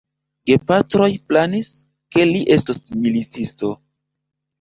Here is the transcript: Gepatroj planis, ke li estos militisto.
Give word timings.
Gepatroj 0.49 1.09
planis, 1.31 1.69
ke 2.15 2.25
li 2.29 2.41
estos 2.57 2.81
militisto. 3.05 3.71